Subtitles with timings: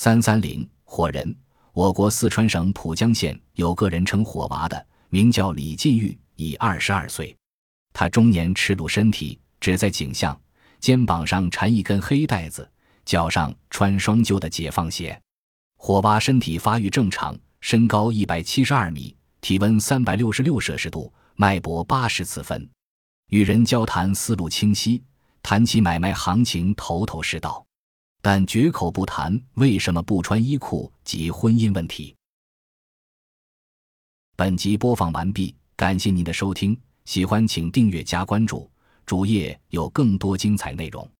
[0.00, 1.36] 三三零火人，
[1.72, 7.36] 我国四川省蒲江县有个人称火娃的，名叫李进玉，已二十二岁。
[7.92, 10.40] 他中年赤裸身体，只在颈项、
[10.78, 12.70] 肩膀上缠一根黑带子，
[13.04, 15.20] 脚上穿双旧的解放鞋。
[15.76, 22.70] 火娃身体发育正常，身高一百七十二米，体温三百六十六摄氏度，脉搏八十次分。
[23.30, 25.02] 与人交谈思路清晰，
[25.42, 27.66] 谈起买卖行情头头是道，
[28.30, 32.14] 但绝口不谈为什么不穿衣裤及婚姻问题。
[34.36, 38.70] 本集播放完毕，感谢您的收听，喜欢请订阅加关注，
[39.06, 41.10] 主页有更多精彩内容。